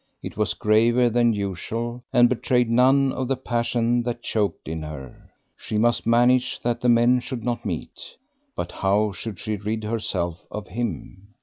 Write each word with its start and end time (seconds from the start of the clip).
It 0.23 0.35
was 0.35 0.55
graver 0.55 1.11
than 1.11 1.33
usual, 1.33 2.01
and 2.11 2.27
betrayed 2.27 2.71
none 2.71 3.11
of 3.13 3.27
the 3.27 3.35
passion 3.35 4.01
that 4.01 4.23
choked 4.23 4.67
in 4.67 4.81
her. 4.81 5.29
She 5.55 5.77
must 5.77 6.07
manage 6.07 6.59
that 6.61 6.81
the 6.81 6.89
men 6.89 7.19
should 7.19 7.43
not 7.45 7.65
meet. 7.65 7.99
But 8.55 8.71
how 8.71 9.11
should 9.11 9.37
she 9.37 9.57
rid 9.57 9.83
herself 9.83 10.41
of 10.49 10.69
him? 10.69 11.27